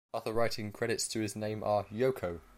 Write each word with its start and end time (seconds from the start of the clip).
Other 0.15 0.33
writing 0.33 0.71
credits 0.71 1.07
to 1.09 1.19
his 1.19 1.35
name 1.35 1.63
are: 1.63 1.85
Yoko! 1.93 2.39